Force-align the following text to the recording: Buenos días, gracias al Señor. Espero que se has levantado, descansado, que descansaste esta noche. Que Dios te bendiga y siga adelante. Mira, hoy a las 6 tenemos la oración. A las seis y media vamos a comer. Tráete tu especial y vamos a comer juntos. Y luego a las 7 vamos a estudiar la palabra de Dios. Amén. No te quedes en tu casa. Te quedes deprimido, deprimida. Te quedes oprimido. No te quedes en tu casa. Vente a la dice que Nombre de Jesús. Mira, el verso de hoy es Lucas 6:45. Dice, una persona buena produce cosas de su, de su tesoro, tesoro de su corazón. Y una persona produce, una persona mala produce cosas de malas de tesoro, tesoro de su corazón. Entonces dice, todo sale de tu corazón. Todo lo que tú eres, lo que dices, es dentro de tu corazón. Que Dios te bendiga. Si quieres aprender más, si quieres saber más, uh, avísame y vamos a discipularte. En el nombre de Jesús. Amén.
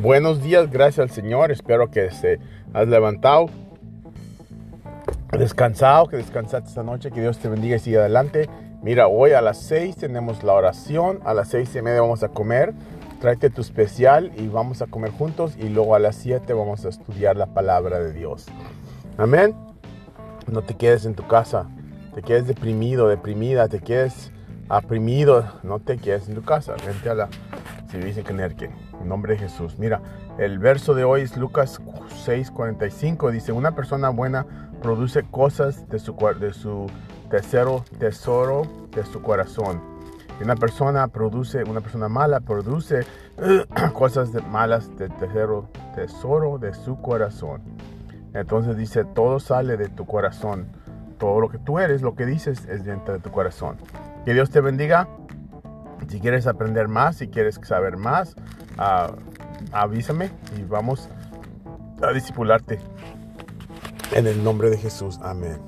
Buenos 0.00 0.42
días, 0.42 0.70
gracias 0.70 1.00
al 1.00 1.10
Señor. 1.10 1.52
Espero 1.52 1.90
que 1.90 2.10
se 2.10 2.40
has 2.72 2.88
levantado, 2.88 3.50
descansado, 5.30 6.08
que 6.08 6.16
descansaste 6.16 6.70
esta 6.70 6.82
noche. 6.82 7.10
Que 7.10 7.20
Dios 7.20 7.38
te 7.38 7.48
bendiga 7.48 7.76
y 7.76 7.78
siga 7.78 8.00
adelante. 8.00 8.48
Mira, 8.82 9.06
hoy 9.06 9.32
a 9.32 9.42
las 9.42 9.58
6 9.58 9.96
tenemos 9.96 10.42
la 10.42 10.54
oración. 10.54 11.20
A 11.24 11.34
las 11.34 11.48
seis 11.48 11.76
y 11.76 11.82
media 11.82 12.00
vamos 12.00 12.22
a 12.22 12.28
comer. 12.28 12.72
Tráete 13.20 13.50
tu 13.50 13.60
especial 13.60 14.32
y 14.36 14.48
vamos 14.48 14.80
a 14.80 14.86
comer 14.86 15.10
juntos. 15.12 15.56
Y 15.58 15.68
luego 15.68 15.94
a 15.94 15.98
las 15.98 16.16
7 16.16 16.52
vamos 16.54 16.84
a 16.86 16.88
estudiar 16.88 17.36
la 17.36 17.46
palabra 17.46 18.00
de 18.00 18.12
Dios. 18.12 18.46
Amén. 19.18 19.54
No 20.50 20.62
te 20.62 20.74
quedes 20.74 21.04
en 21.04 21.14
tu 21.14 21.26
casa. 21.28 21.68
Te 22.14 22.22
quedes 22.22 22.46
deprimido, 22.46 23.08
deprimida. 23.08 23.68
Te 23.68 23.80
quedes 23.80 24.32
oprimido. 24.68 25.44
No 25.62 25.80
te 25.80 25.98
quedes 25.98 26.28
en 26.28 26.34
tu 26.34 26.42
casa. 26.42 26.74
Vente 26.86 27.10
a 27.10 27.14
la 27.14 27.28
dice 27.98 28.22
que 28.22 28.32
Nombre 29.04 29.34
de 29.34 29.40
Jesús. 29.40 29.78
Mira, 29.78 30.00
el 30.38 30.58
verso 30.58 30.94
de 30.94 31.04
hoy 31.04 31.22
es 31.22 31.36
Lucas 31.36 31.80
6:45. 32.26 33.30
Dice, 33.30 33.52
una 33.52 33.72
persona 33.72 34.08
buena 34.10 34.46
produce 34.82 35.22
cosas 35.22 35.88
de 35.88 35.98
su, 35.98 36.14
de 36.38 36.52
su 36.52 36.86
tesoro, 37.30 37.84
tesoro 37.98 38.62
de 38.94 39.04
su 39.04 39.22
corazón. 39.22 39.80
Y 40.40 40.44
una 40.44 40.56
persona 40.56 41.08
produce, 41.08 41.62
una 41.64 41.80
persona 41.80 42.08
mala 42.08 42.40
produce 42.40 43.06
cosas 43.92 44.32
de 44.32 44.42
malas 44.42 44.94
de 44.96 45.08
tesoro, 45.08 45.68
tesoro 45.94 46.58
de 46.58 46.74
su 46.74 47.00
corazón. 47.00 47.62
Entonces 48.34 48.76
dice, 48.76 49.04
todo 49.04 49.40
sale 49.40 49.76
de 49.76 49.88
tu 49.88 50.06
corazón. 50.06 50.66
Todo 51.18 51.40
lo 51.40 51.48
que 51.48 51.58
tú 51.58 51.78
eres, 51.78 52.02
lo 52.02 52.14
que 52.14 52.26
dices, 52.26 52.66
es 52.66 52.84
dentro 52.84 53.14
de 53.14 53.20
tu 53.20 53.30
corazón. 53.30 53.76
Que 54.24 54.34
Dios 54.34 54.50
te 54.50 54.60
bendiga. 54.60 55.06
Si 56.08 56.20
quieres 56.20 56.46
aprender 56.46 56.88
más, 56.88 57.16
si 57.16 57.28
quieres 57.28 57.58
saber 57.62 57.96
más, 57.96 58.36
uh, 58.78 59.14
avísame 59.72 60.30
y 60.58 60.62
vamos 60.62 61.08
a 62.02 62.12
discipularte. 62.12 62.78
En 64.12 64.26
el 64.26 64.44
nombre 64.44 64.68
de 64.68 64.76
Jesús. 64.76 65.18
Amén. 65.22 65.58